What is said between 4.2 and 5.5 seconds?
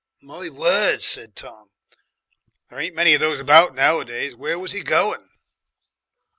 Where was he going?"